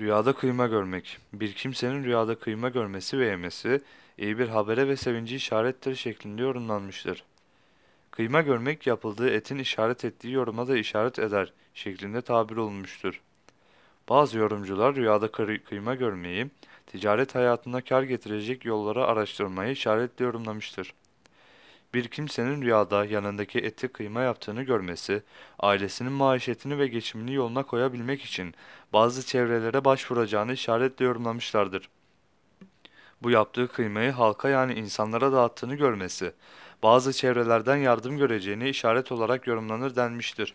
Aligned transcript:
Rüyada 0.00 0.32
kıyma 0.32 0.66
görmek. 0.66 1.18
Bir 1.32 1.52
kimsenin 1.52 2.04
rüyada 2.04 2.38
kıyma 2.38 2.68
görmesi 2.68 3.18
ve 3.18 3.26
yemesi 3.26 3.80
iyi 4.18 4.38
bir 4.38 4.48
habere 4.48 4.88
ve 4.88 4.96
sevinci 4.96 5.36
işarettir 5.36 5.94
şeklinde 5.94 6.42
yorumlanmıştır. 6.42 7.24
Kıyma 8.10 8.42
görmek 8.42 8.86
yapıldığı 8.86 9.30
etin 9.30 9.58
işaret 9.58 10.04
ettiği 10.04 10.32
yoruma 10.32 10.68
da 10.68 10.76
işaret 10.76 11.18
eder 11.18 11.52
şeklinde 11.74 12.22
tabir 12.22 12.56
olunmuştur. 12.56 13.20
Bazı 14.08 14.38
yorumcular 14.38 14.94
rüyada 14.94 15.26
kıy- 15.26 15.62
kıyma 15.62 15.94
görmeyi, 15.94 16.46
ticaret 16.86 17.34
hayatında 17.34 17.80
kar 17.80 18.02
getirecek 18.02 18.64
yolları 18.64 19.04
araştırmayı 19.04 19.72
işaretle 19.72 20.24
yorumlamıştır. 20.24 20.94
Bir 21.96 22.08
kimsenin 22.08 22.62
rüyada 22.62 23.04
yanındaki 23.04 23.58
eti 23.58 23.88
kıyma 23.88 24.20
yaptığını 24.22 24.62
görmesi, 24.62 25.22
ailesinin 25.60 26.12
maişetini 26.12 26.78
ve 26.78 26.88
geçimini 26.88 27.34
yoluna 27.34 27.62
koyabilmek 27.62 28.22
için 28.24 28.54
bazı 28.92 29.26
çevrelere 29.26 29.84
başvuracağını 29.84 30.52
işaretle 30.52 31.04
yorumlamışlardır. 31.04 31.88
Bu 33.22 33.30
yaptığı 33.30 33.68
kıymayı 33.68 34.10
halka 34.10 34.48
yani 34.48 34.74
insanlara 34.74 35.32
dağıttığını 35.32 35.74
görmesi, 35.74 36.32
bazı 36.82 37.12
çevrelerden 37.12 37.76
yardım 37.76 38.18
göreceğini 38.18 38.68
işaret 38.68 39.12
olarak 39.12 39.46
yorumlanır 39.46 39.96
denmiştir. 39.96 40.54